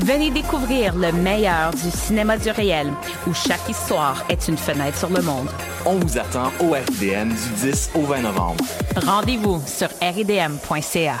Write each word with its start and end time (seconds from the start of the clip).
Venez 0.00 0.30
découvrir 0.30 0.94
le 0.96 1.12
meilleur 1.12 1.70
du 1.70 1.90
cinéma 1.90 2.36
du 2.36 2.50
réel, 2.50 2.92
où 3.26 3.32
chaque 3.32 3.68
histoire 3.68 4.24
est 4.28 4.48
une 4.48 4.56
fenêtre 4.56 4.98
sur 4.98 5.08
le 5.08 5.22
monde. 5.22 5.48
on 5.86 5.94
vous 5.94 6.18
attend 6.18 6.50
au 6.60 6.74
FDN 6.74 7.28
du 7.28 7.70
10 7.70 7.90
au 7.94 8.02
20 8.02 8.22
novembre. 8.22 8.64
Rendez-vous 8.96 9.62
sur 9.66 9.88
ridm.ca. 10.02 11.20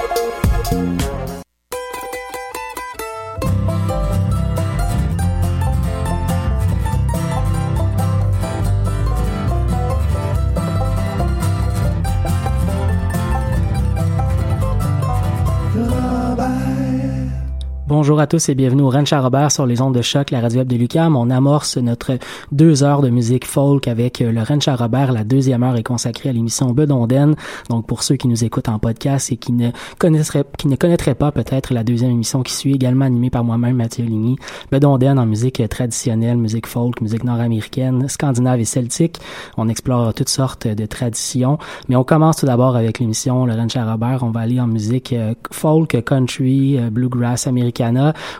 Bonjour 17.91 18.21
à 18.21 18.25
tous 18.25 18.47
et 18.47 18.55
bienvenue 18.55 18.83
au 18.83 18.89
Ranch 18.89 19.11
à 19.11 19.19
Robert 19.19 19.51
sur 19.51 19.65
les 19.65 19.81
ondes 19.81 19.93
de 19.93 20.01
choc, 20.01 20.31
la 20.31 20.39
radio 20.39 20.59
web 20.59 20.67
de 20.69 20.77
Lucam. 20.77 21.17
On 21.17 21.29
amorce 21.29 21.75
notre 21.75 22.17
deux 22.53 22.83
heures 22.83 23.01
de 23.01 23.09
musique 23.09 23.43
folk 23.43 23.85
avec 23.89 24.21
euh, 24.21 24.31
le 24.31 24.43
Ranch 24.43 24.69
à 24.69 24.77
Robert. 24.77 25.11
La 25.11 25.25
deuxième 25.25 25.61
heure 25.61 25.75
est 25.75 25.83
consacrée 25.83 26.29
à 26.29 26.31
l'émission 26.31 26.67
Bedonden. 26.67 27.35
Donc 27.69 27.87
pour 27.87 28.03
ceux 28.03 28.15
qui 28.15 28.29
nous 28.29 28.45
écoutent 28.45 28.69
en 28.69 28.79
podcast 28.79 29.33
et 29.33 29.35
qui 29.35 29.51
ne 29.51 29.71
connaîtraient, 29.99 30.45
qui 30.57 30.69
ne 30.69 30.77
connaîtraient 30.77 31.15
pas 31.15 31.33
peut-être 31.33 31.73
la 31.73 31.83
deuxième 31.83 32.11
émission 32.11 32.43
qui 32.43 32.53
suit, 32.53 32.75
également 32.75 33.03
animée 33.03 33.29
par 33.29 33.43
moi-même 33.43 33.75
Mathieu 33.75 34.05
Ligny. 34.05 34.37
Bedonden 34.71 35.19
en 35.19 35.25
musique 35.25 35.61
traditionnelle, 35.67 36.37
musique 36.37 36.67
folk, 36.67 37.01
musique 37.01 37.25
nord-américaine, 37.25 38.07
scandinave 38.07 38.61
et 38.61 38.65
celtique. 38.65 39.17
On 39.57 39.67
explore 39.67 40.13
toutes 40.13 40.29
sortes 40.29 40.65
de 40.65 40.85
traditions. 40.85 41.57
Mais 41.89 41.97
on 41.97 42.05
commence 42.05 42.37
tout 42.37 42.45
d'abord 42.45 42.77
avec 42.77 42.99
l'émission 42.99 43.45
Le 43.45 43.53
Ranch 43.53 43.75
à 43.75 43.83
Robert. 43.83 44.23
On 44.23 44.31
va 44.31 44.39
aller 44.39 44.61
en 44.61 44.67
musique 44.67 45.11
euh, 45.11 45.33
folk, 45.51 46.01
country, 46.05 46.77
euh, 46.79 46.89
bluegrass, 46.89 47.47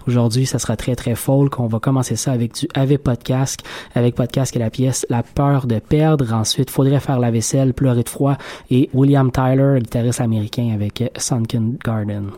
Aujourd'hui, 0.07 0.46
ça 0.46 0.59
sera 0.59 0.75
très 0.75 0.96
très 0.96 1.16
folk. 1.16 1.59
On 1.59 1.68
va 1.68 1.79
commencer 1.79 2.16
ça 2.16 2.31
avec 2.31 2.53
du 2.53 2.68
avec 2.74 3.03
podcast, 3.03 3.62
avec 3.96 4.16
podcast 4.16 4.56
et 4.56 4.59
la 4.59 4.69
pièce 4.69 5.06
La 5.09 5.24
peur 5.24 5.68
de 5.68 5.79
perdre. 5.79 6.34
Ensuite, 6.34 6.69
faudrait 6.69 7.00
faire 7.00 7.19
la 7.19 7.31
vaisselle, 7.31 7.74
pleurer 7.74 8.03
de 8.03 8.09
froid 8.09 8.38
et 8.69 8.90
William 8.94 9.31
Tyler, 9.31 9.79
guitariste 9.79 10.22
américain 10.22 10.72
avec 10.74 11.03
Sunken 11.18 11.78
Garden. 11.84 12.31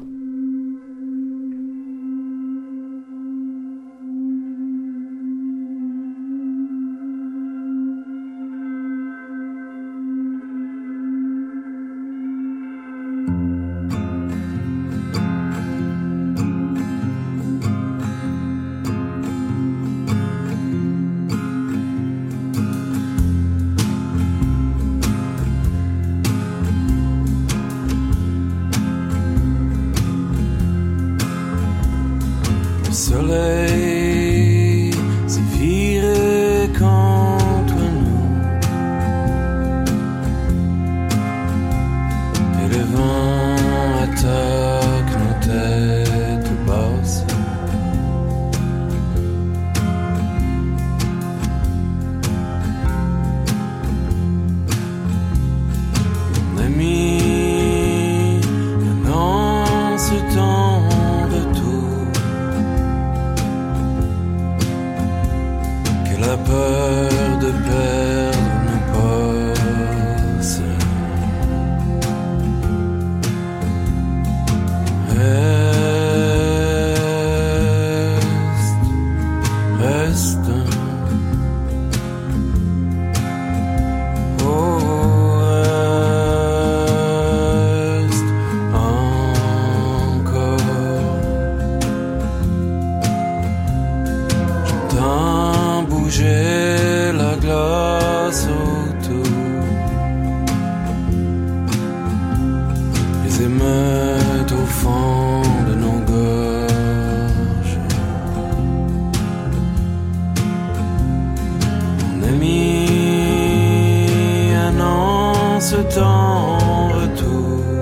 ce 115.73 115.81
temps 115.95 116.57
en 116.59 116.89
retour 116.89 117.81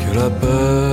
que 0.00 0.16
la 0.16 0.28
peur. 0.40 0.91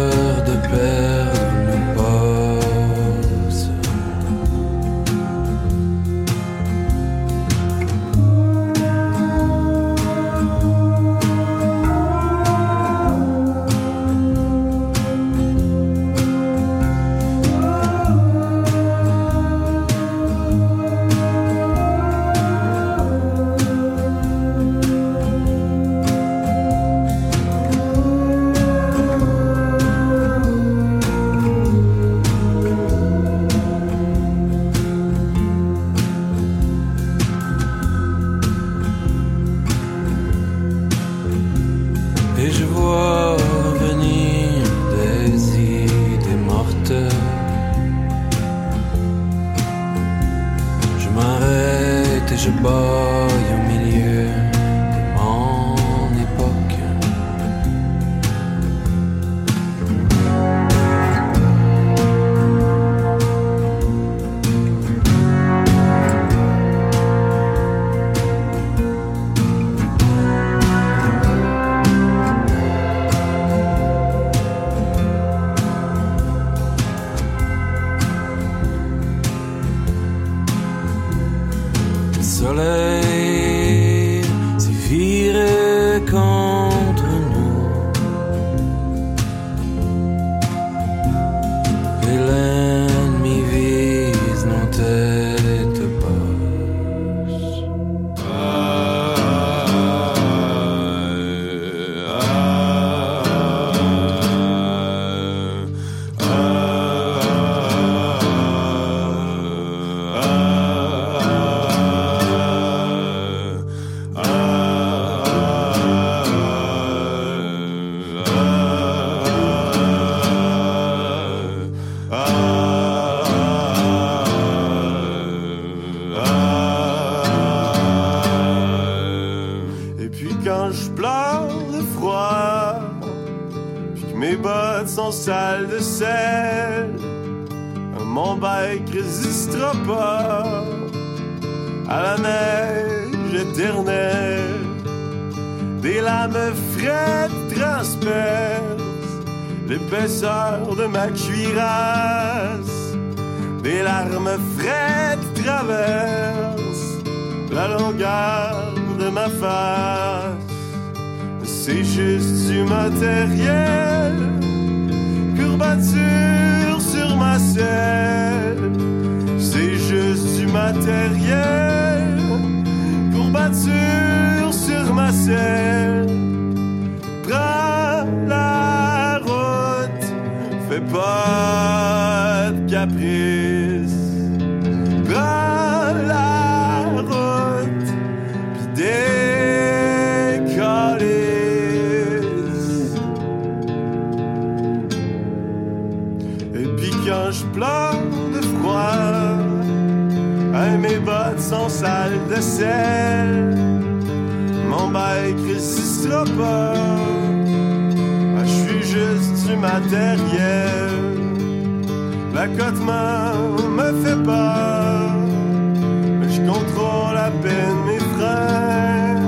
à 217.29 217.31
peine 217.43 217.79
mes 217.85 218.03
frères. 218.13 219.21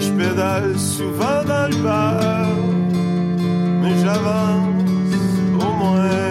Je 0.00 0.10
pédale 0.12 0.78
souvent 0.78 1.42
dans 1.52 1.68
le 1.72 1.82
bar, 1.82 2.46
mais 3.80 3.94
j'avance 4.02 4.84
au 5.64 5.70
moins. 5.82 6.26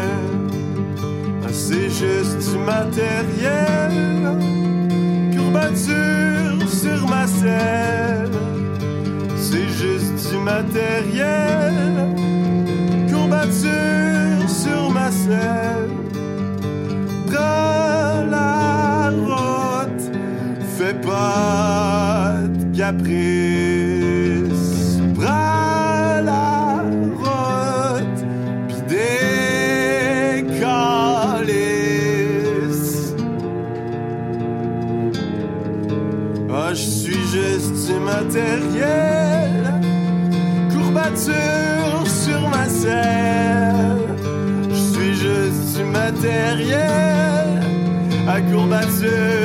C'est 1.52 1.90
juste 1.90 2.40
du 2.50 2.58
matériel, 2.60 3.92
courbature 5.36 6.70
sur 6.82 7.00
ma 7.14 7.26
selle. 7.28 8.38
C'est 9.36 9.70
juste 9.82 10.30
du 10.30 10.38
matériel, 10.54 11.76
courbature 13.12 14.50
sur 14.64 14.92
ma 14.92 15.12
selle. 15.12 15.87
votre 21.18 22.72
caprice. 22.78 24.48
Prends 25.16 26.22
la 26.24 26.84
route, 27.22 28.22
pis 28.68 28.82
des 28.88 30.46
calices. 30.60 31.56
Ah, 36.50 36.72
je 36.72 36.88
suis 37.02 37.24
juste 37.36 37.90
immatériel, 37.90 39.56
courbature 40.74 42.04
sur 42.06 42.42
ma 42.50 42.66
selle. 42.70 44.08
Je 44.70 44.82
suis 44.94 45.14
juste 45.16 45.80
immatériel, 45.80 47.50
à 48.28 48.42
courbature. 48.42 49.37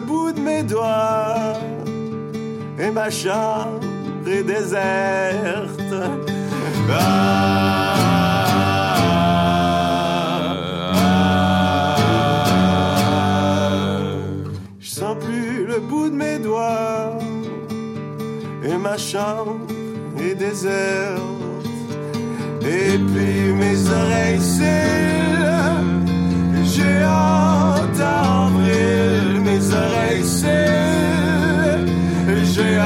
le 0.00 0.06
bout 0.06 0.32
de 0.32 0.40
mes 0.40 0.62
doigts 0.62 1.54
et 2.78 2.90
ma 2.90 3.10
chambre 3.10 3.80
est 4.26 4.42
déserte. 4.42 5.80
Ah 6.92 7.96
et 18.62 18.76
ma 18.76 18.96
chambre 18.96 19.66
est 20.20 20.34
déserte. 20.34 21.20
Et 22.62 22.98
puis 22.98 23.52
mes 23.54 23.90
oreilles 23.90 24.40
s'élèvent, 24.40 26.04
j'ai 26.64 27.02
hâte 27.02 27.40
racer. 29.94 30.70
J'ai 32.52 32.76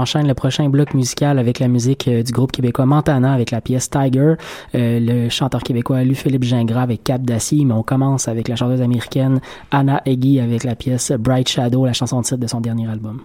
enchaîne 0.00 0.26
le 0.26 0.34
prochain 0.34 0.68
bloc 0.68 0.94
musical 0.94 1.38
avec 1.38 1.58
la 1.58 1.68
musique 1.68 2.08
euh, 2.08 2.22
du 2.22 2.32
groupe 2.32 2.52
québécois 2.52 2.86
Montana 2.86 3.32
avec 3.32 3.50
la 3.50 3.60
pièce 3.60 3.90
Tiger, 3.90 4.34
euh, 4.74 4.98
le 5.00 5.28
chanteur 5.28 5.62
québécois 5.62 6.02
Louis-Philippe 6.02 6.44
Gingras 6.44 6.82
avec 6.82 7.04
Cap 7.04 7.22
d'Acier, 7.22 7.64
mais 7.64 7.74
on 7.74 7.82
commence 7.82 8.28
avec 8.28 8.48
la 8.48 8.56
chanteuse 8.56 8.82
américaine 8.82 9.40
Anna 9.70 10.02
Eggy 10.06 10.40
avec 10.40 10.64
la 10.64 10.74
pièce 10.74 11.12
Bright 11.12 11.48
Shadow, 11.48 11.84
la 11.84 11.92
chanson 11.92 12.20
de 12.20 12.24
titre 12.24 12.38
de 12.38 12.46
son 12.46 12.60
dernier 12.60 12.88
album. 12.88 13.20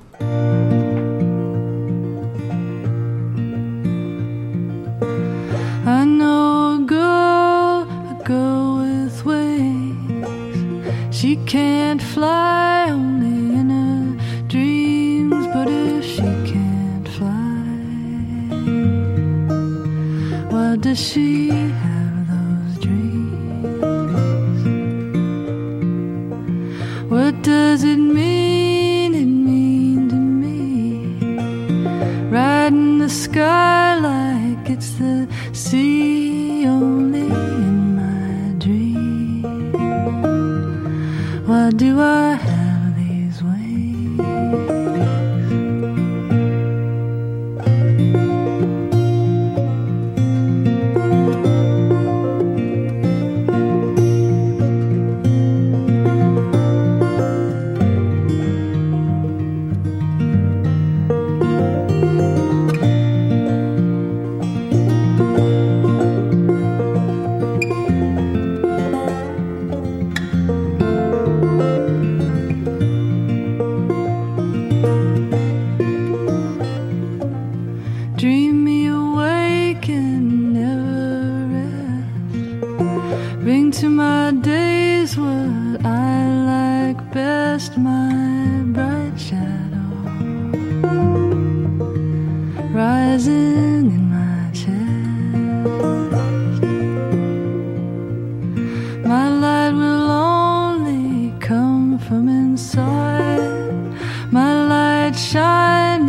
I 5.88 6.03
know 6.03 6.77
a 6.77 6.85
girl, 6.88 7.88
a 8.09 8.24
girl 8.25 8.79
with 8.79 9.24
wings. 9.24 10.25
She 11.11 11.38
can't 11.46 12.01
fly 12.01 12.90
心。 20.96 21.54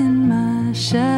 In 0.01 0.29
my 0.29 0.73
shadow 0.73 1.16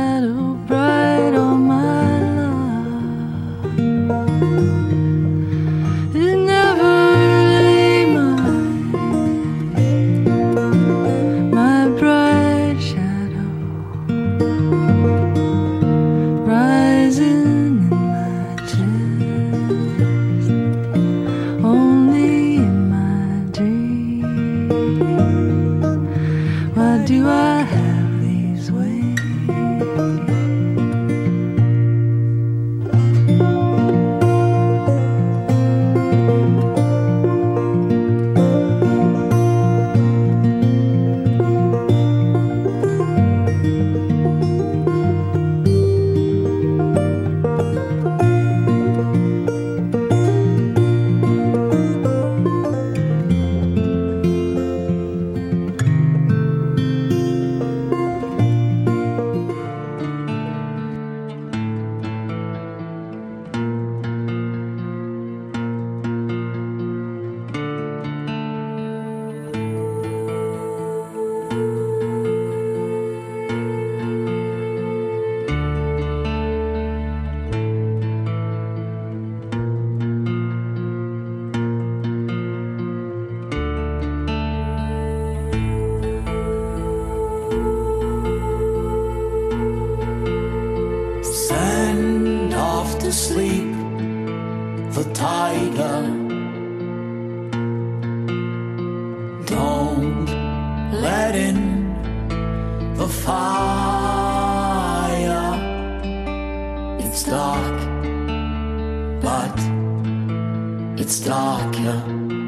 darker. 111.28 112.47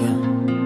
yeah. 0.00 0.59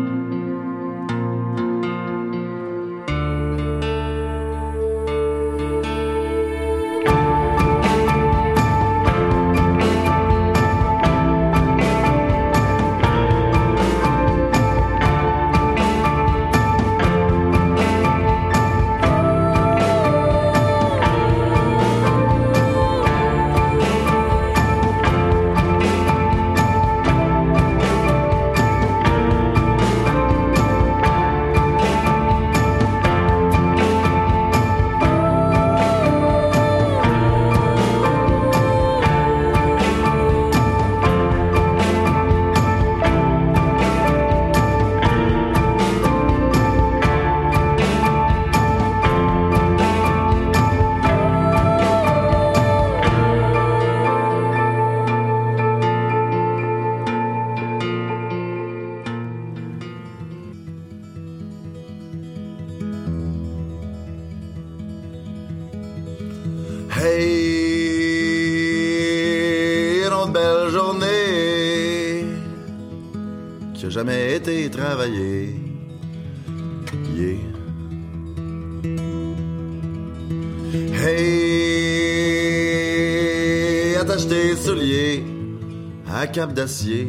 D'acier. 86.53 87.09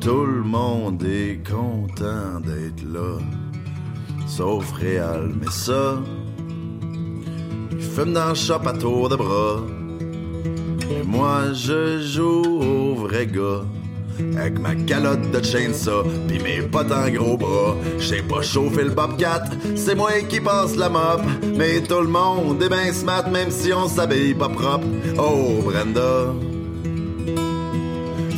Tout 0.00 0.24
le 0.24 0.42
monde 0.42 1.02
est 1.04 1.40
content 1.48 2.40
d'être 2.40 2.82
là, 2.92 3.18
sauf 4.26 4.72
Réal, 4.72 5.32
mais 5.40 5.50
ça, 5.50 5.96
il 7.70 7.80
fume 7.80 8.12
dans 8.12 8.30
le 8.30 8.34
shop 8.34 8.66
à 8.66 8.72
tour 8.72 9.08
de 9.08 9.16
bras. 9.16 9.60
Et 10.90 11.06
moi, 11.06 11.52
je 11.52 12.00
joue 12.00 12.42
au 12.44 12.94
vrai 12.94 13.26
gars. 13.26 13.64
Avec 14.38 14.58
ma 14.58 14.74
calotte 14.74 15.30
de 15.30 15.42
chainsaw 15.42 16.02
pis 16.26 16.38
mes 16.38 16.62
potes 16.62 16.90
en 16.90 17.10
gros 17.10 17.36
bras 17.36 17.76
J'ai 17.98 18.22
pas 18.22 18.40
chauffé 18.40 18.84
le 18.84 18.90
Bobcat, 18.90 19.44
c'est 19.74 19.94
moi 19.94 20.12
qui 20.26 20.40
passe 20.40 20.74
la 20.74 20.88
mop 20.88 21.20
Mais 21.54 21.82
tout 21.82 22.00
le 22.00 22.08
monde 22.08 22.62
est 22.62 22.70
ben 22.70 22.94
smart 22.94 23.28
même 23.28 23.50
si 23.50 23.74
on 23.74 23.86
s'habille 23.86 24.34
pas 24.34 24.48
propre 24.48 24.86
Oh 25.18 25.60
Brenda 25.62 26.32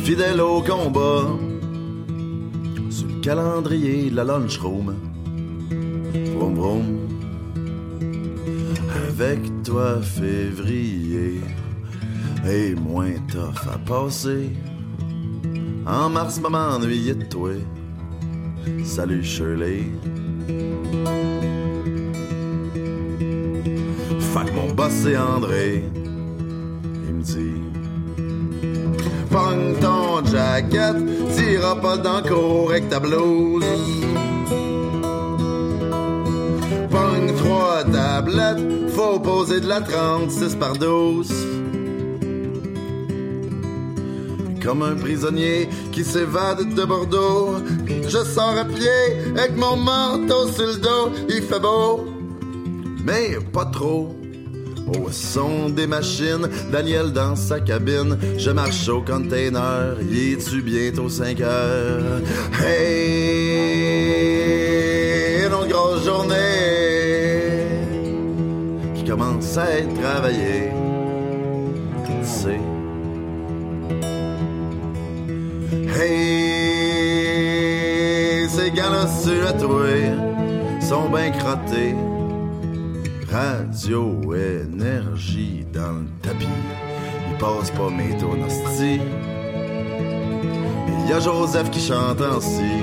Fidèle 0.09 0.41
au 0.41 0.59
combat 0.63 1.37
Sur 2.89 3.07
le 3.09 3.21
calendrier 3.21 4.09
de 4.09 4.15
la 4.15 4.23
lunchroom 4.23 4.95
Vroom 6.35 6.55
vroom 6.55 6.97
Avec 9.07 9.39
toi 9.61 10.01
février 10.01 11.41
Et 12.43 12.73
moins 12.73 13.13
tough 13.31 13.71
à 13.71 13.77
passer 13.77 14.49
en 15.85 16.09
mars, 16.09 16.39
maman 16.39 16.75
ennuyait 16.75 17.15
de 17.15 17.25
toi. 17.25 17.51
Salut 18.83 19.23
Shirley. 19.23 19.85
Fuck 24.19 24.53
mon 24.53 24.73
boss 24.73 24.91
c'est 24.91 25.17
André. 25.17 25.83
Il 27.07 27.13
me 27.15 27.23
dit 27.23 27.78
Pogne 29.29 29.75
ton 29.79 30.25
jacket, 30.25 30.95
t'iras 31.35 31.75
pas 31.75 31.97
dans 31.97 32.21
cours 32.23 32.71
avec 32.71 32.89
ta 32.89 32.99
blouse. 32.99 33.63
Pogne 36.89 37.33
trois 37.37 37.83
tablettes, 37.83 38.89
faut 38.89 39.19
poser 39.19 39.61
de 39.61 39.67
la 39.67 39.81
36 39.81 40.55
par 40.55 40.73
12. 40.73 41.31
Comme 44.63 44.81
un 44.81 44.95
prisonnier 44.95 45.69
qui 45.91 46.03
s'évade 46.03 46.73
de 46.73 46.85
Bordeaux. 46.85 47.57
Je 47.87 48.23
sors 48.23 48.57
à 48.57 48.65
pied 48.65 49.37
avec 49.37 49.55
mon 49.55 49.77
manteau 49.77 50.47
sur 50.47 50.67
le 50.67 50.75
dos. 50.77 51.11
Il 51.29 51.43
fait 51.43 51.59
beau, 51.59 52.05
mais 53.05 53.37
pas 53.53 53.65
trop. 53.65 54.18
Au 54.97 55.11
son 55.11 55.69
des 55.69 55.85
machines, 55.87 56.47
Daniel 56.71 57.11
dans 57.11 57.35
sa 57.35 57.59
cabine. 57.59 58.17
Je 58.37 58.49
marche 58.51 58.87
au 58.89 59.01
container, 59.01 59.95
y 60.01 60.33
est-tu 60.33 60.61
bientôt 60.61 61.09
5 61.09 61.41
heures? 61.41 62.21
Hey, 62.63 63.09
une 65.45 65.67
grosse 65.69 66.05
journée 66.05 66.35
qui 68.95 69.03
commence 69.03 69.57
à 69.57 69.79
être 69.79 69.93
travaillée. 70.01 70.71
Hey, 76.01 76.49
ces 78.47 78.71
gars-là 78.71 79.05
à 79.47 79.53
toi 79.53 79.87
sont 80.81 81.09
bien 81.09 81.31
crottés. 81.31 81.95
Radio 83.31 84.33
énergie 84.33 85.63
dans 85.71 85.99
le 85.99 86.07
tapis. 86.23 86.47
Ils 87.29 87.37
passent 87.37 87.69
pas 87.69 87.89
mes 87.91 88.17
tonnes. 88.17 88.47
Il 90.87 91.09
y 91.09 91.13
a 91.13 91.19
Joseph 91.19 91.69
qui 91.69 91.79
chante 91.79 92.21
ainsi. 92.21 92.81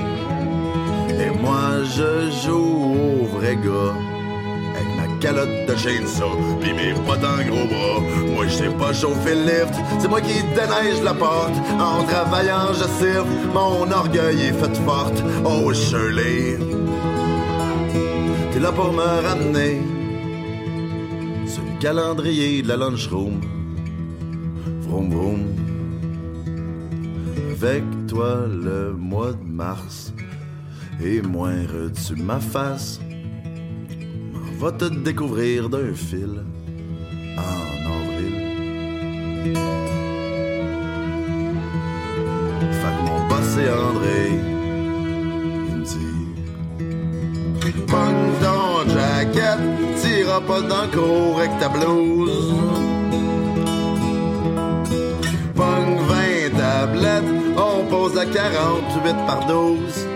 Et 1.09 1.37
moi 1.41 1.83
je 1.83 2.31
joue 2.45 3.23
au 3.23 3.25
vrai 3.37 3.55
gars. 3.57 3.93
Avec 4.75 4.95
ma 4.95 5.19
calotte 5.19 5.65
de 5.67 5.75
chainsaw 5.75 6.37
Pis 6.61 6.71
mes 6.71 6.93
potes 6.93 7.23
en 7.23 7.43
gros 7.49 7.65
bras 7.65 7.99
Moi 8.35 8.45
je 8.45 8.53
sais 8.53 8.69
pas 8.69 8.93
chauffer 8.93 9.33
le 9.33 9.41
lift 9.41 9.73
C'est 9.97 10.07
moi 10.07 10.21
qui 10.21 10.43
déneige 10.53 11.01
la 11.03 11.15
porte 11.15 11.55
En 11.79 12.03
travaillant 12.03 12.73
je 12.73 12.83
siffle 12.83 13.25
Mon 13.55 13.91
orgueil 13.91 14.39
est 14.39 14.53
fait 14.53 14.75
forte 14.85 15.23
Oh 15.43 15.73
Shirley 15.73 16.59
T'es 18.51 18.59
là 18.59 18.71
pour 18.71 18.93
me 18.93 19.27
ramener 19.27 19.81
calendrier 21.79 22.61
de 22.61 22.67
la 22.67 22.77
lunchroom 22.77 23.41
Vroom 24.81 25.09
vroom. 25.09 25.41
Avec 27.51 27.83
toi 28.07 28.47
le 28.47 28.93
mois 28.93 29.33
de 29.33 29.43
mars 29.43 30.13
Et 31.03 31.21
moindre 31.21 31.91
tu 31.93 32.15
ma 32.15 32.39
face. 32.39 32.99
Va 34.59 34.71
te 34.71 34.85
découvrir 34.85 35.69
d'un 35.69 35.93
fil 35.93 36.43
en 37.37 37.79
avril. 37.97 38.35
Fait 42.79 42.93
que 42.95 43.01
mon 43.05 43.27
boss 43.27 43.47
c'est 43.53 43.69
André, 43.69 44.21
il 45.69 45.75
me 45.77 45.83
dit 45.83 46.27
jacket, 48.89 49.59
pas 50.41 50.61
dans 50.61 50.87
cours 50.91 51.39
avec 51.39 51.57
ta 51.59 51.69
blouse. 51.69 52.53
Pogne 55.55 55.97
20 56.51 56.57
tablettes, 56.57 57.23
on 57.57 57.85
pose 57.85 58.15
la 58.15 58.25
48 58.25 59.15
par 59.25 59.45
12. 59.47 60.07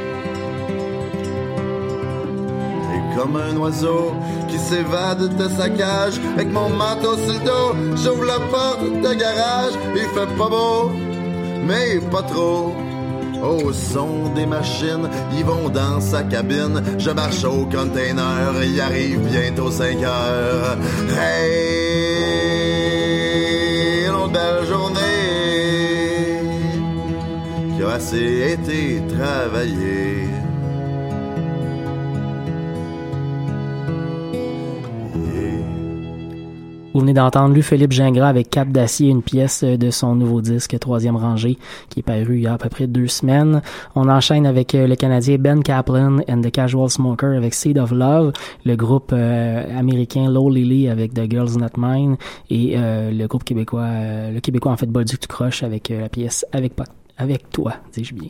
comme 3.16 3.36
un 3.36 3.56
oiseau 3.58 4.14
qui 4.48 4.58
s'évade 4.58 5.36
de 5.38 5.48
sa 5.50 5.70
cage 5.70 6.20
avec 6.34 6.52
mon 6.52 6.70
manteau 6.70 7.16
sur 7.18 7.34
le 7.34 7.46
dos. 7.46 7.96
J'ouvre 7.96 8.26
la 8.26 8.40
porte 8.40 8.84
de 8.84 9.14
garage, 9.14 9.74
il 9.96 10.02
fait 10.02 10.38
pas 10.38 10.50
beau, 10.50 10.92
mais 11.68 12.00
pas 12.10 12.24
trop. 12.24 12.74
Au 13.44 13.74
son 13.74 14.30
des 14.36 14.46
machines, 14.46 15.10
ils 15.38 15.44
vont 15.44 15.70
dans 15.70 16.00
sa 16.00 16.24
cabine. 16.24 16.82
Je 16.98 17.10
marche 17.12 17.44
au 17.44 17.66
container, 17.66 18.54
il 18.64 18.80
arrive 18.80 19.20
bientôt 19.20 19.72
5 19.72 20.04
heures. 20.04 20.78
Hey, 21.20 21.72
une 24.08 24.32
belle 24.32 24.66
journée 24.68 25.02
qui 27.76 27.84
a 27.84 27.90
assez 27.94 28.54
été 28.54 29.02
travaillée. 29.18 30.31
Vous 36.94 37.00
venez 37.00 37.14
d'entendre 37.14 37.54
Louis-Philippe 37.54 37.94
Gingras 37.94 38.28
avec 38.28 38.50
Cap 38.50 38.68
d'acier, 38.68 39.10
une 39.10 39.22
pièce 39.22 39.64
de 39.64 39.92
son 39.92 40.14
nouveau 40.16 40.42
disque 40.42 40.78
Troisième 40.78 41.16
rangée, 41.16 41.58
qui 41.90 42.02
est 42.02 42.04
paru 42.04 42.38
il 42.38 42.42
y 42.42 42.48
a 42.48 42.54
à 42.54 42.58
peu 42.58 42.68
près 42.68 42.86
deux 42.86 43.08
semaines. 43.08 43.62
On 43.96 44.10
enchaîne 44.10 44.46
avec 44.46 44.76
euh, 44.76 44.88
le 44.88 44.96
Canadien 44.98 45.38
Ben 45.38 45.64
Kaplan 45.64 46.18
and 46.28 46.42
the 46.42 46.52
Casual 46.52 46.90
Smoker 46.90 47.38
avec 47.38 47.54
Seed 47.54 47.78
of 47.78 47.92
Love, 47.92 48.34
le 48.66 48.76
groupe 48.76 49.12
euh, 49.14 49.80
américain 49.80 50.30
Low 50.30 50.50
Lily 50.50 50.90
avec 50.90 51.14
The 51.14 51.30
Girls 51.30 51.58
Not 51.58 51.78
Mine 51.78 52.18
et 52.50 52.74
euh, 52.76 53.12
le 53.12 53.26
groupe 53.28 53.46
québécois, 53.46 53.84
euh, 53.84 54.32
le 54.32 54.42
québécois 54.42 54.74
en 54.74 54.78
fait 54.78 54.88
Bolduc 54.88 55.28
Croche 55.28 55.64
avec 55.64 55.92
euh, 55.92 56.02
la 56.02 56.10
pièce 56.10 56.46
Avec 56.52 56.74
avec 57.18 57.50
toi, 57.52 57.76
dis-je 57.94 58.16
bien. 58.16 58.30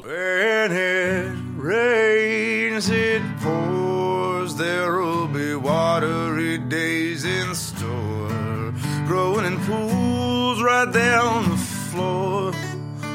In 9.52 9.60
pools 9.66 10.64
right 10.64 10.90
down 10.94 11.50
the 11.50 11.58
floor. 11.58 12.54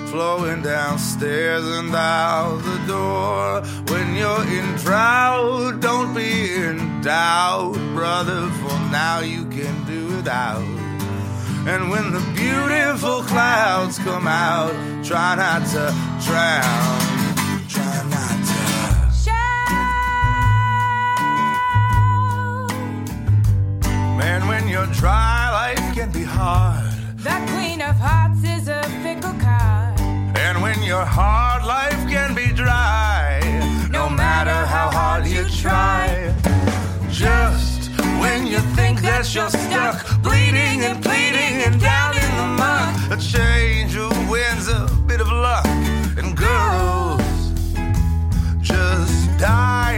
Flowing 0.09 0.61
downstairs 0.61 1.65
and 1.65 1.95
out 1.95 2.59
the 2.59 2.87
door. 2.87 3.63
When 3.89 4.15
you're 4.15 4.45
in 4.45 4.75
drought, 4.77 5.81
don't 5.81 6.13
be 6.15 6.53
in 6.53 7.01
doubt, 7.01 7.73
brother, 7.95 8.51
for 8.61 8.79
now 8.91 9.21
you 9.21 9.47
can 9.47 9.87
do 9.87 10.17
without. 10.17 10.63
And 11.67 11.89
when 11.89 12.13
the 12.13 12.21
beautiful 12.37 13.23
clouds 13.23 13.99
come 13.99 14.27
out, 14.27 14.75
try 15.05 15.37
not 15.37 15.67
to 15.69 15.95
drown. 16.27 17.16
You're 24.77 24.93
dry, 24.93 25.51
life 25.63 25.95
can 25.95 26.11
be 26.11 26.23
hard. 26.23 26.93
The 27.17 27.37
queen 27.53 27.81
of 27.81 27.97
hearts 27.97 28.43
is 28.45 28.69
a 28.69 28.83
fickle 29.03 29.37
card. 29.47 29.99
And 30.47 30.61
when 30.61 30.83
you're 30.83 31.11
hard, 31.19 31.65
life 31.65 32.03
can 32.15 32.35
be 32.35 32.49
dry. 32.65 33.41
No 33.91 34.11
matter 34.11 34.59
how 34.75 34.89
hard 34.99 35.27
you 35.27 35.45
try. 35.65 36.05
Just 37.09 37.89
when 38.23 38.47
you 38.47 38.61
think 38.77 39.01
that 39.01 39.25
you're 39.35 39.55
stuck, 39.65 39.97
bleeding 40.23 40.79
and 40.89 41.03
pleading 41.03 41.55
and 41.67 41.81
down 41.81 42.13
in 42.25 42.31
the 42.41 42.49
muck, 42.63 42.93
a 43.17 43.19
change 43.35 43.97
of 43.97 44.13
winds, 44.29 44.69
a 44.69 44.81
bit 45.07 45.23
of 45.23 45.29
luck, 45.29 45.67
and 46.19 46.37
girls 46.37 47.23
just 48.61 49.39
dying 49.39 49.96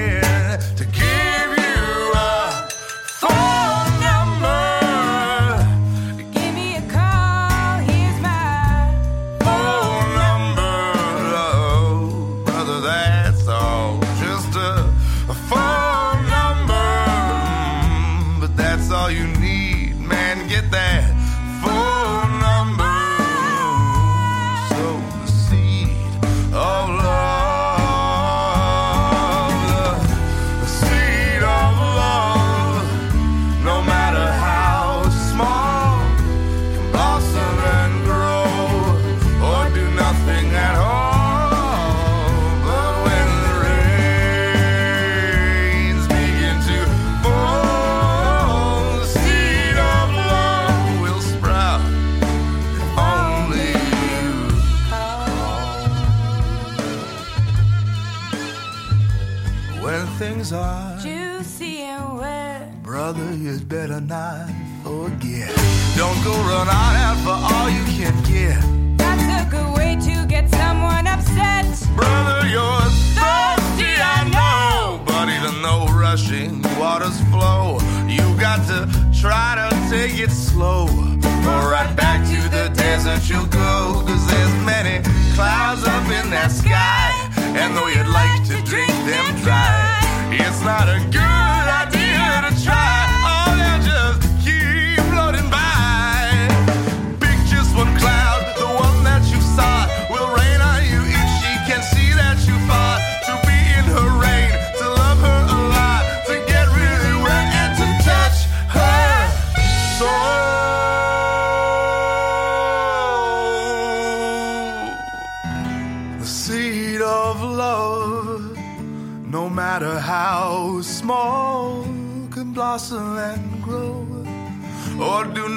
When 59.89 60.07
things 60.19 60.53
are 60.53 60.99
juicy 60.99 61.79
and 61.79 62.19
wet. 62.19 62.83
Brother, 62.83 63.33
you'd 63.33 63.67
better 63.71 64.03
not 64.03 64.51
forget. 64.85 65.49
Don't 65.97 66.23
go 66.23 66.33
run 66.45 66.69
out 66.69 67.17
for 67.25 67.33
all 67.33 67.71
you 67.71 67.83
can 67.97 68.13
get. 68.25 68.61
That's 68.99 69.25
a 69.41 69.49
good 69.51 69.79
way 69.79 69.97
to 69.97 70.27
get 70.27 70.51
someone 70.51 71.07
upset. 71.07 71.65
Brother, 71.97 72.47
you're 72.49 72.85
thirsty, 73.17 73.95
I 73.97 74.29
know. 74.29 75.03
But 75.07 75.31
even 75.31 75.63
though 75.63 75.87
rushing 75.99 76.61
waters 76.79 77.19
flow, 77.31 77.79
you 78.07 78.21
got 78.39 78.61
to 78.69 78.85
try 79.19 79.57
to 79.57 79.75
take 79.89 80.21
it 80.21 80.31
slow. 80.31 80.85
Or 81.49 81.73
right 81.73 81.95
back 81.97 82.29
to 82.29 82.41
the 82.51 82.69
desert 82.77 83.27
you'll 83.31 83.47
go. 83.47 84.05
Cause 84.07 84.27
there's 84.27 84.55
many 84.67 85.03
clouds 85.35 85.83
up 85.85 86.05
in 86.11 86.29
that 86.29 86.53
sky. 86.53 87.18
And 87.57 87.77
though 87.77 87.89
you'd 87.89 88.07
like 88.07 88.45
to 88.49 88.61
drink 88.63 88.91
them 89.07 89.37
dry, 89.43 89.99
it's 90.33 90.63
not 90.63 90.89
a 90.89 91.01
good 91.11 91.58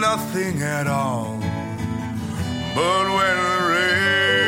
nothing 0.01 0.63
at 0.63 0.87
all. 0.87 1.37
But 2.73 3.05
when 3.15 3.37
the 3.45 3.59
rains 3.69 4.40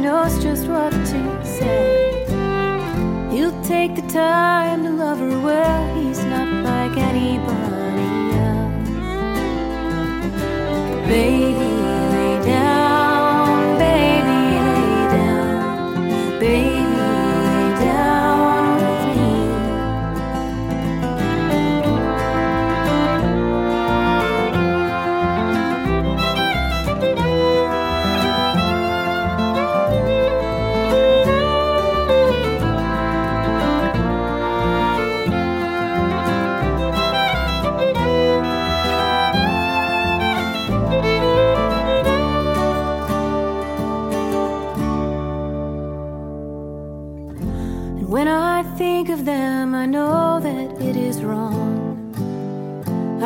knows 0.00 0.42
just 0.42 0.66
what 0.68 0.90
to 0.92 1.44
say. 1.44 2.24
He'll 3.30 3.60
take 3.62 3.94
the 3.96 4.06
time 4.08 4.84
to 4.84 4.90
love 4.90 5.18
her 5.18 5.40
well, 5.40 5.94
he's 6.00 6.22
not 6.24 6.64
like 6.64 6.96
anybody 6.96 8.34
else. 8.46 8.88
Baby. 11.08 11.75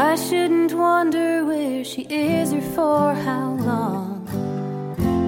I 0.01 0.17
shouldn't 0.17 0.73
wonder 0.73 1.45
where 1.45 1.85
she 1.85 2.07
is 2.09 2.55
or 2.55 2.63
for 2.63 3.13
how 3.13 3.51
long. 3.71 4.27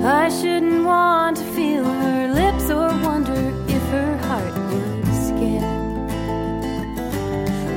I 0.03 0.31
shouldn't 0.31 0.87
want 0.87 1.37
to 1.37 1.45
feel 1.53 1.85
her 1.85 2.33
lips 2.33 2.70
or 2.70 2.89
wonder 3.07 3.43
if 3.68 3.83
her 3.91 4.16
heart 4.29 4.55
would 4.70 5.07
skip. 5.27 5.62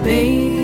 Baby. 0.05 0.54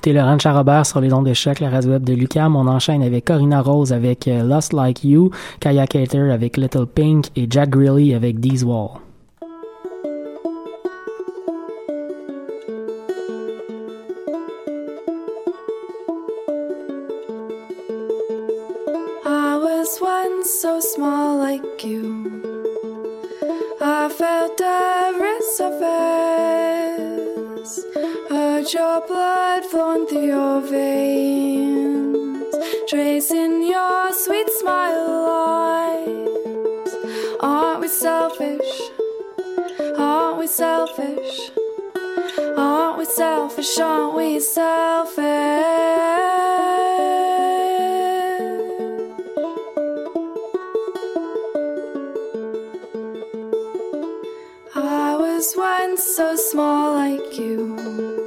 écoutez 0.00 0.14
Laurent 0.14 0.38
Charrobert 0.38 0.86
sur 0.86 1.02
les 1.02 1.12
ondes 1.12 1.26
de 1.26 1.60
la 1.60 1.68
radio 1.68 1.90
web 1.90 2.04
de 2.04 2.14
Lucam. 2.14 2.56
On 2.56 2.66
enchaîne 2.68 3.02
avec 3.02 3.26
Corina 3.26 3.60
Rose 3.60 3.92
avec 3.92 4.26
euh, 4.28 4.42
Lost 4.42 4.72
Like 4.72 5.04
You, 5.04 5.30
Kaya 5.60 5.86
Cater 5.86 6.30
avec 6.32 6.56
Little 6.56 6.86
Pink 6.86 7.26
et 7.36 7.46
Jack 7.50 7.68
Greeley 7.68 8.14
avec 8.14 8.40
These 8.40 8.64
Wall. 8.64 9.09
so 55.96 56.36
small 56.36 56.92
like 56.92 57.38
you. 57.38 58.19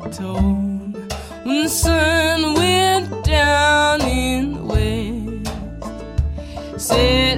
when 0.00 1.62
the 1.62 1.68
sun 1.68 2.54
went 2.54 3.24
down 3.24 4.00
in 4.02 4.54
the 4.54 4.62
west. 4.62 4.80
Said 6.80 7.29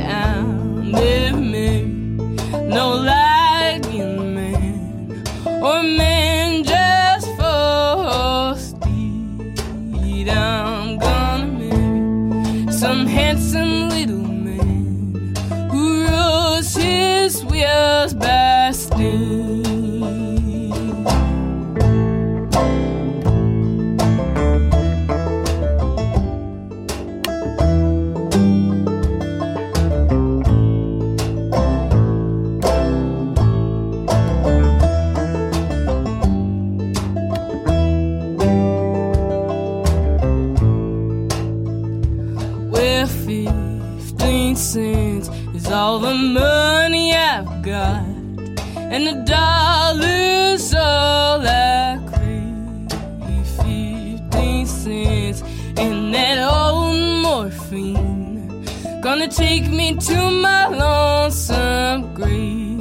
take 59.53 59.71
me 59.71 59.95
to 59.95 60.31
my 60.31 60.67
lonesome 60.69 62.15
grave. 62.15 62.79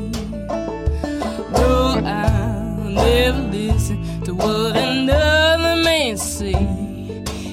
No, 1.58 2.02
I'll 2.06 2.90
never 2.90 3.42
listen 3.58 3.98
to 4.24 4.34
what 4.34 4.78
another 4.78 5.76
man 5.84 6.16
say. 6.16 6.56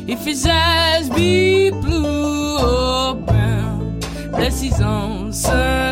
If 0.07 0.21
his 0.25 0.47
eyes 0.47 1.11
be 1.11 1.71
blue 1.71 2.59
or 2.59 3.17
brown, 3.17 3.99
unless 4.35 4.61
he's 4.61 4.81
on 4.81 5.33
some 5.33 5.88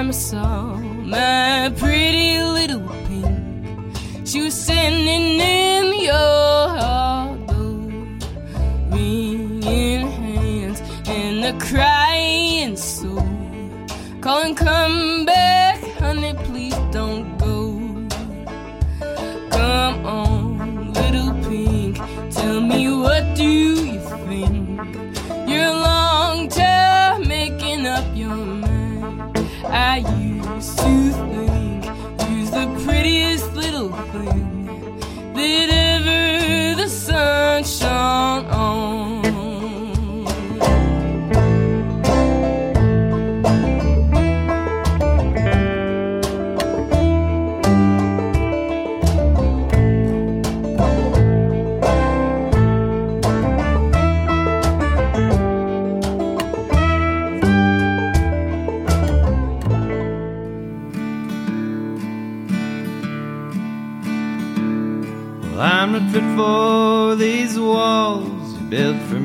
time 0.00 0.08
I 0.08 0.12
saw 0.12 0.76
my 0.76 1.70
pretty 1.76 2.42
little 2.42 2.88
pink, 3.06 3.96
she 4.26 4.40
was 4.40 4.54
standing 4.54 5.38
in 5.38 6.00
your 6.00 6.68
harbor, 6.80 7.74
wringing 8.90 10.06
hands 10.22 10.80
and 11.06 11.44
a 11.44 11.52
crying 11.66 12.76
soul, 12.76 13.28
calling, 14.22 14.54
"Come 14.54 15.09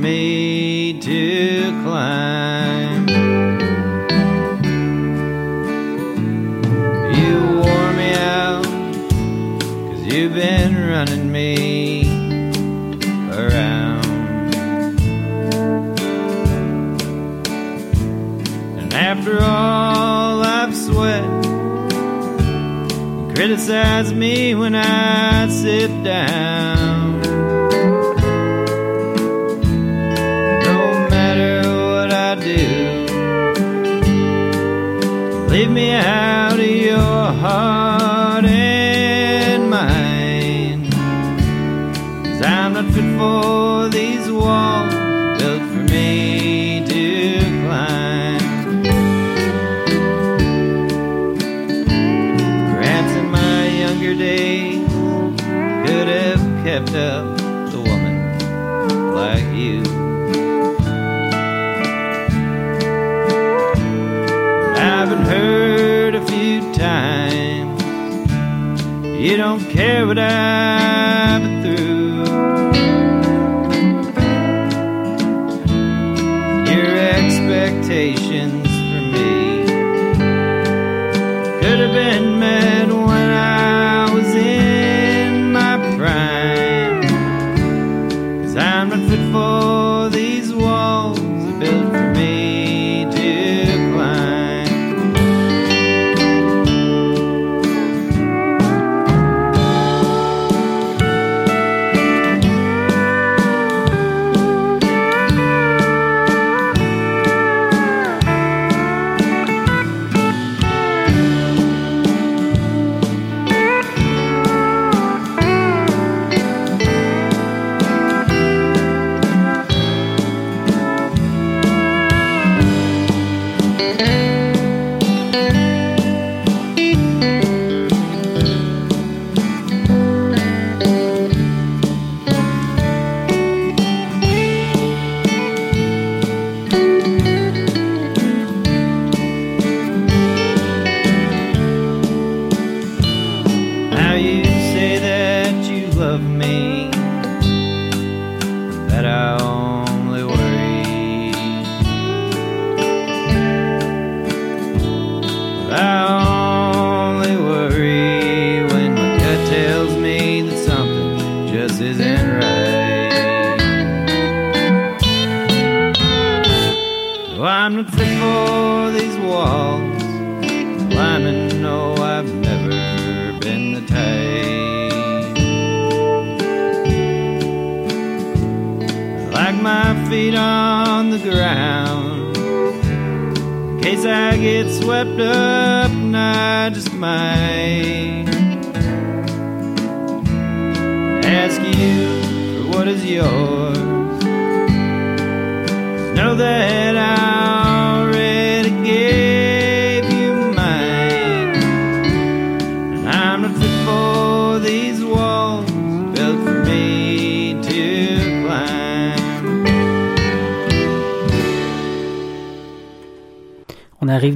me 0.06 0.94
to 1.00 1.72
climb. 1.82 3.08
You 7.18 7.34
wore 7.60 7.92
me 7.94 8.14
out, 8.14 8.64
cause 9.90 10.04
you've 10.06 10.36
been 10.36 10.76
running 10.90 11.32
me 11.32 12.06
around. 13.32 14.06
And 18.78 18.94
after 18.94 19.42
all 19.42 20.44
I've 20.44 20.76
sweat, 20.76 21.26
criticize 23.34 24.14
me 24.14 24.54
when 24.54 24.76
I 24.76 25.35
for 43.18 43.90
these 43.90 44.32
walls 44.32 44.94
built 45.38 45.62
for 45.72 45.84
me 45.94 46.84
to 46.88 47.40
climb. 47.64 48.84
Perhaps 52.72 53.12
in 53.14 53.32
my 53.32 53.68
younger 53.68 54.16
days 54.16 54.88
could 55.86 56.08
have 56.08 56.42
kept 56.66 56.96
up 56.96 57.46
woman 57.86 59.14
like 59.14 59.46
you. 59.54 59.82
I've 64.78 65.10
been 65.10 65.26
hurt 65.34 66.16
a 66.16 66.26
few 66.26 66.74
times. 66.74 67.82
You 69.20 69.38
don't 69.38 69.64
care 69.70 70.06
what 70.06 70.20
I've 70.20 70.95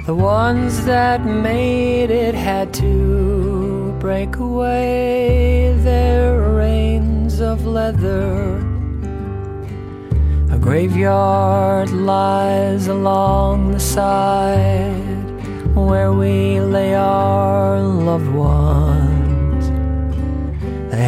The 0.06 0.14
ones 0.14 0.84
that 0.84 1.26
made 1.26 2.10
it 2.12 2.36
had 2.36 2.74
to 2.84 3.96
break 4.02 4.36
away 4.36 5.74
their 5.78 6.42
reins 6.52 7.40
of 7.40 7.66
leather. 7.66 8.58
A 10.52 10.58
graveyard 10.60 11.90
lies 11.92 12.88
along 12.88 13.72
the 13.72 13.80
side 13.80 15.24
where 15.74 16.12
we 16.12 16.60
lay 16.60 16.96
our 16.96 17.80
loved 17.80 18.34
ones. 18.36 19.07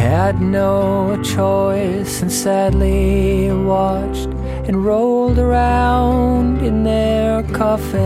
Had 0.00 0.40
no 0.40 1.20
choice 1.22 2.22
and 2.22 2.32
sadly 2.32 3.52
watched 3.52 4.30
and 4.66 4.82
rolled 4.82 5.38
around 5.38 6.62
in 6.62 6.84
their 6.84 7.42
coffins. 7.42 8.00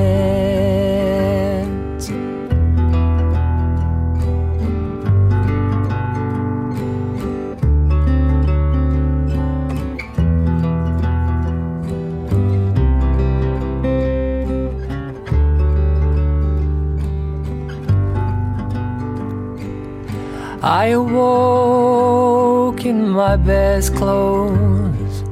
I 20.65 20.87
awoke 20.97 22.87
in 22.87 23.11
my 23.11 23.37
best 23.37 23.95
clothes 23.95 25.23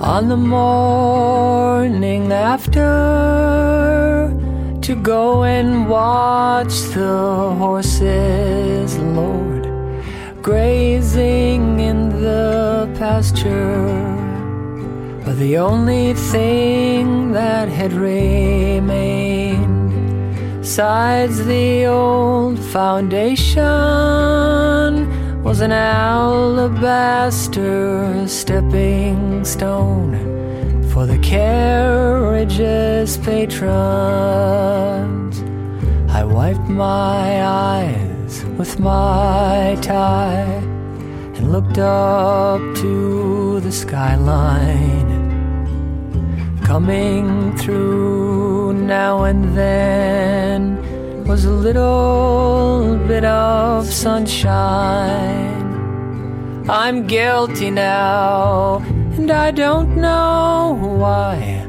on 0.00 0.30
the 0.30 0.38
morning 0.38 2.32
after 2.32 2.90
to 4.80 4.94
go 4.96 5.44
and 5.44 5.86
watch 5.86 6.72
the 6.94 7.54
horses, 7.58 8.96
Lord, 8.98 9.68
grazing 10.40 11.80
in 11.80 12.08
the 12.22 12.88
pasture. 12.98 13.84
But 15.26 15.36
the 15.36 15.58
only 15.58 16.14
thing 16.14 17.32
that 17.32 17.68
had 17.68 17.92
remained 17.92 19.69
Besides 20.70 21.42
the 21.46 21.86
old 21.86 22.56
foundation 22.56 23.66
was 25.42 25.62
an 25.62 25.72
alabaster 25.72 26.68
stepping 28.28 29.44
stone 29.44 30.14
for 30.92 31.06
the 31.06 31.18
carriage's 31.18 33.18
patrons. 33.18 33.72
I 36.08 36.22
wiped 36.22 36.68
my 36.68 37.44
eyes 37.44 38.44
with 38.56 38.78
my 38.78 39.76
tie 39.82 40.62
and 41.34 41.50
looked 41.50 41.78
up 41.78 42.60
to 42.76 43.58
the 43.58 43.72
skyline 43.72 45.10
coming 46.70 47.56
through 47.56 48.72
now 48.74 49.24
and 49.24 49.58
then 49.58 50.59
was 51.30 51.44
a 51.44 51.50
little 51.50 52.98
bit 53.06 53.24
of 53.24 53.86
sunshine. 53.86 55.62
I'm 56.68 57.06
guilty 57.06 57.70
now, 57.70 58.82
and 59.16 59.30
I 59.30 59.52
don't 59.52 59.94
know 59.94 60.76
why. 61.02 61.68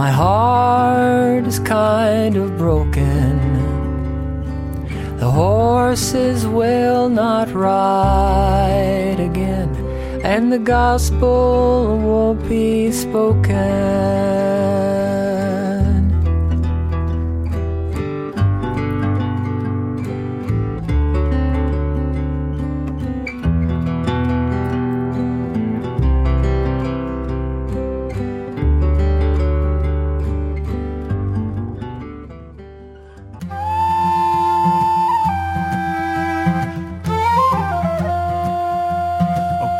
My 0.00 0.12
heart 0.12 1.44
is 1.44 1.58
kind 1.58 2.36
of 2.36 2.56
broken. 2.56 3.32
The 5.18 5.28
horses 5.28 6.46
will 6.46 7.08
not 7.08 7.52
ride 7.52 9.18
again 9.18 9.70
and 10.22 10.52
the 10.52 10.60
gospel 10.60 11.98
won't 11.98 12.48
be 12.48 12.92
spoken. 12.92 14.10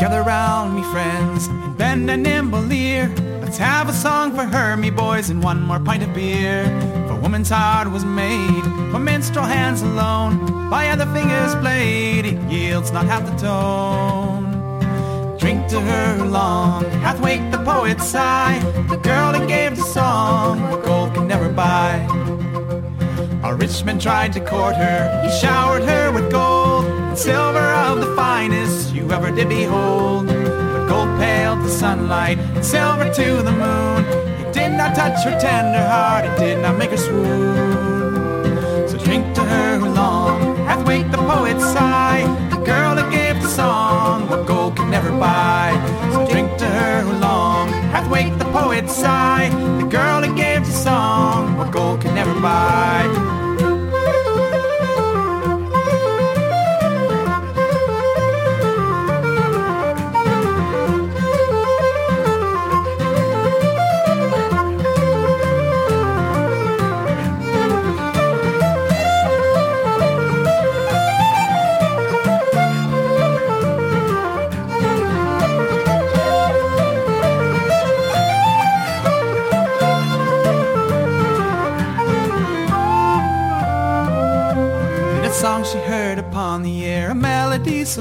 Gather 0.00 0.22
round 0.22 0.76
me, 0.76 0.82
friends, 0.84 1.48
and 1.48 1.76
bend 1.76 2.10
a 2.10 2.16
nimble 2.16 2.72
ear. 2.72 3.14
Let's 3.42 3.58
have 3.58 3.86
a 3.86 3.92
song 3.92 4.34
for 4.34 4.44
her, 4.44 4.74
me 4.74 4.88
boys, 4.88 5.28
and 5.28 5.42
one 5.42 5.60
more 5.60 5.78
pint 5.78 6.02
of 6.02 6.14
beer. 6.14 6.64
For 7.06 7.16
woman's 7.16 7.50
heart 7.50 7.90
was 7.90 8.02
made 8.02 8.64
for 8.90 8.98
minstrel 8.98 9.44
hands 9.44 9.82
alone. 9.82 10.70
By 10.70 10.88
other 10.88 11.04
fingers 11.04 11.54
played, 11.56 12.24
it 12.24 12.40
yields 12.50 12.92
not 12.92 13.04
half 13.04 13.26
the 13.26 13.36
tone. 13.36 15.36
Drink 15.38 15.68
to 15.68 15.78
her 15.78 16.24
long 16.24 16.82
hath 17.02 17.20
waked 17.20 17.50
the 17.50 17.62
poet's 17.62 18.06
sigh. 18.06 18.58
The 18.88 18.96
girl 18.96 19.32
that 19.32 19.46
gave 19.48 19.76
the 19.76 19.82
song, 19.82 20.62
what 20.70 20.82
gold 20.82 21.12
can 21.12 21.28
never 21.28 21.50
buy. 21.50 21.98
A 23.44 23.54
rich 23.54 23.84
man 23.84 23.98
tried 23.98 24.32
to 24.32 24.40
court 24.40 24.76
her. 24.76 25.22
He 25.24 25.40
showered 25.40 25.82
her 25.82 26.10
with 26.10 26.32
gold 26.32 26.86
and 26.86 27.18
silver 27.18 27.58
of 27.58 28.00
the 28.00 28.16
finest 28.16 28.79
you 29.00 29.10
ever 29.12 29.30
did 29.30 29.48
behold. 29.48 30.26
But 30.26 30.86
gold 30.88 31.10
paled 31.18 31.60
the 31.64 31.68
sunlight 31.68 32.38
and 32.38 32.64
silver 32.64 33.08
to 33.20 33.42
the 33.48 33.52
moon. 33.64 34.04
It 34.42 34.52
did 34.52 34.72
not 34.72 34.94
touch 34.94 35.24
her 35.24 35.36
tender 35.40 35.84
heart. 35.94 36.24
It 36.26 36.36
did 36.38 36.58
not 36.60 36.76
make 36.76 36.90
her 36.90 37.02
swoon. 37.08 38.88
So 38.88 38.96
drink 38.98 39.24
to 39.36 39.42
her 39.42 39.78
who 39.78 39.88
long 39.88 40.56
hath 40.68 40.86
waked 40.86 41.12
the 41.12 41.22
poet's 41.32 41.64
sigh. 41.64 42.22
The 42.50 42.60
girl 42.72 42.94
that 42.98 43.10
gave 43.10 43.40
the 43.42 43.48
song 43.48 44.28
what 44.28 44.46
gold 44.46 44.76
could 44.76 44.90
never 44.90 45.10
buy. 45.10 45.68
So 46.12 46.26
drink 46.30 46.48
to 46.58 46.66
her 46.66 47.00
who 47.02 47.12
long 47.18 47.68
hath 47.94 48.08
waked 48.10 48.38
the 48.38 48.50
poet's 48.58 48.94
sigh. 48.94 49.48
The 49.80 49.88
girl 49.98 50.20
that 50.20 50.36
gave 50.36 50.49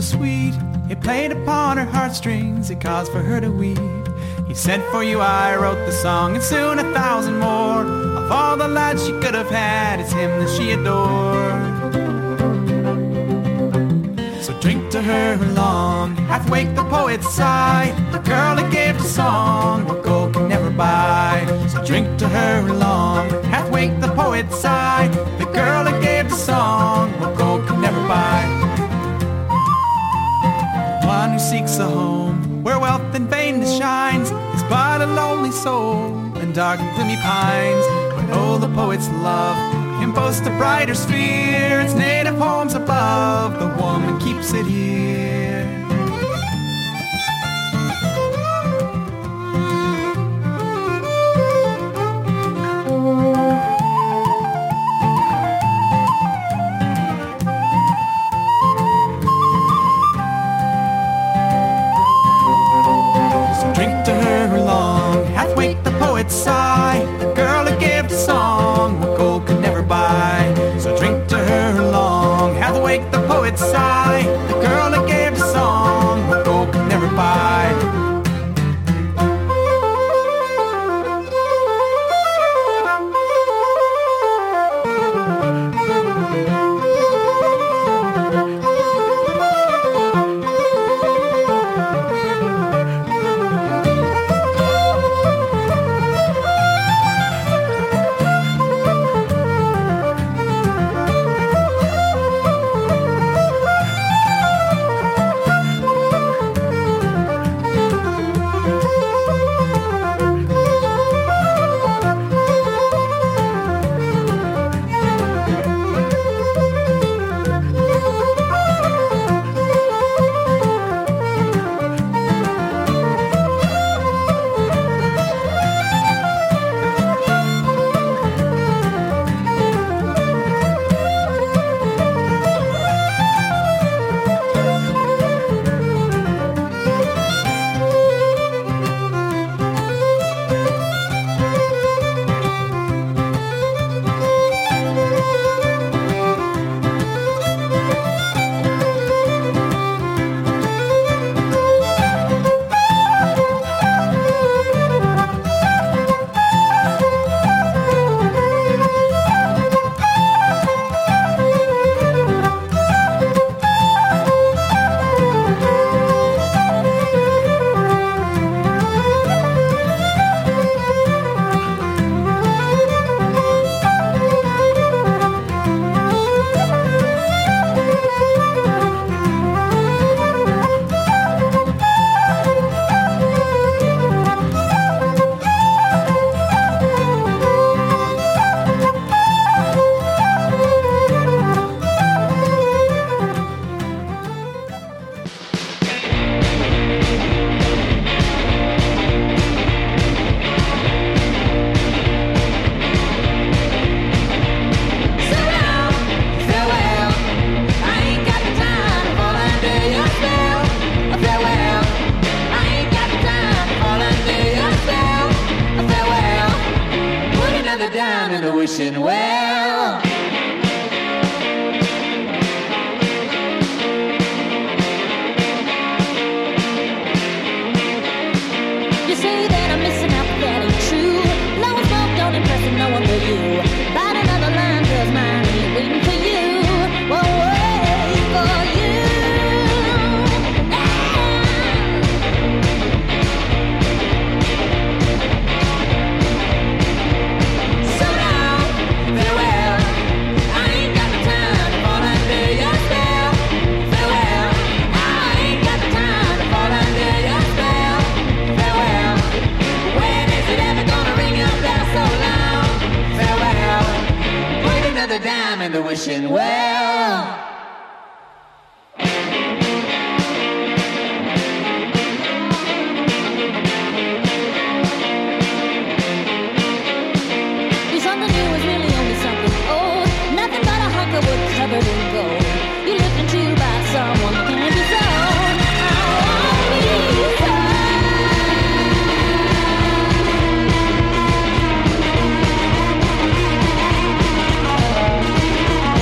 so 0.02 0.18
sweet. 0.18 0.54
It 0.89 1.02
played 1.02 1.32
upon 1.32 1.78
her 1.78 1.86
heartstrings, 1.86 2.70
it 2.70 2.80
caused 2.82 3.12
for 3.12 3.20
her 3.20 3.41
to 3.41 3.52
weep. 3.52 3.80
He 4.47 4.54
said, 4.54 4.82
For 4.91 5.04
you 5.04 5.20
I 5.20 5.56
wrote 5.56 5.86
the 5.86 5.91
song, 5.91 6.36
and 6.36 6.43
soon 6.43 6.80
a 6.80 6.93
thousand 6.93 7.39
more. 7.39 7.84
Of 8.20 8.32
all 8.32 8.58
the 8.58 8.68
lads 8.68 9.06
she 9.06 9.12
could 9.14 9.36
have 9.36 9.50
had, 9.50 10.00
it's 10.00 10.12
him 10.12 10.32
that 10.39 10.50
she 10.56 10.72
adored. 10.72 11.70
So 14.43 14.58
drink 14.60 14.89
to 14.91 15.02
her 15.02 15.36
long 15.54 16.16
hath 16.16 16.50
waked 16.50 16.76
the 16.76 16.86
poet's 16.86 17.30
sigh. 17.34 17.93
The 18.12 18.20
girl 18.20 18.56
that 18.56 18.72
gave 18.72 18.97
the 18.97 19.08
song 19.08 19.86
what 19.86 20.04
gold 20.04 20.34
can 20.34 20.47
never 20.47 20.70
buy. 20.70 21.45
So 21.68 21.84
drink 21.84 22.18
to 22.20 22.28
her 22.28 22.62
long 22.74 23.30
hath 23.45 23.70
waked 23.70 24.02
the 24.02 24.14
poet's 24.14 24.60
sigh. 24.60 25.08
The 25.39 25.45
girl 25.45 25.84
that 25.84 26.02
gave 26.02 26.30
the 26.30 26.38
song 26.38 26.88
seeks 31.39 31.77
a 31.77 31.85
home 31.85 32.63
where 32.63 32.77
wealth 32.77 33.15
and 33.15 33.29
vainness 33.29 33.77
shines 33.77 34.29
is 34.29 34.63
but 34.63 35.01
a 35.01 35.05
lonely 35.05 35.51
soul 35.51 36.13
in 36.37 36.51
dark 36.51 36.81
and 36.81 36.95
gloomy 36.95 37.15
pines. 37.15 37.85
But 38.15 38.37
oh, 38.37 38.57
the 38.59 38.67
poet's 38.75 39.07
love 39.23 39.55
can 39.99 40.11
boast 40.11 40.43
a 40.43 40.49
brighter 40.57 40.95
sphere. 40.95 41.79
Its 41.79 41.93
native 41.93 42.37
homes 42.37 42.73
above, 42.73 43.57
the 43.57 43.67
woman 43.81 44.19
keeps 44.19 44.53
it 44.53 44.65
here. 44.65 45.09
its 73.50 73.62
side. 73.62 74.09